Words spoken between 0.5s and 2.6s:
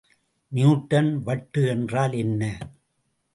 Newton வட்டு என்றால் என்ன?